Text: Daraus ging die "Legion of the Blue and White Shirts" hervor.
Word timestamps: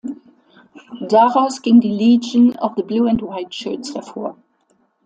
Daraus 1.11 1.61
ging 1.61 1.79
die 1.79 1.91
"Legion 1.91 2.55
of 2.55 2.73
the 2.75 2.81
Blue 2.81 3.05
and 3.07 3.21
White 3.21 3.53
Shirts" 3.53 3.93
hervor. 3.93 4.35